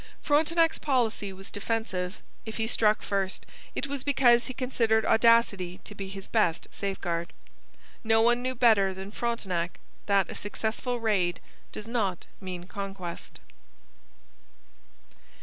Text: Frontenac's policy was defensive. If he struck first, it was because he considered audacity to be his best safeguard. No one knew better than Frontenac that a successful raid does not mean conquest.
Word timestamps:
Frontenac's 0.23 0.79
policy 0.79 1.31
was 1.31 1.51
defensive. 1.51 2.23
If 2.43 2.57
he 2.57 2.65
struck 2.65 3.03
first, 3.03 3.45
it 3.75 3.85
was 3.85 4.03
because 4.03 4.47
he 4.47 4.53
considered 4.55 5.05
audacity 5.05 5.79
to 5.83 5.93
be 5.93 6.07
his 6.07 6.27
best 6.27 6.65
safeguard. 6.71 7.33
No 8.03 8.19
one 8.23 8.41
knew 8.41 8.55
better 8.55 8.95
than 8.95 9.11
Frontenac 9.11 9.77
that 10.07 10.27
a 10.31 10.33
successful 10.33 10.99
raid 10.99 11.39
does 11.71 11.87
not 11.87 12.25
mean 12.41 12.63
conquest. 12.63 13.39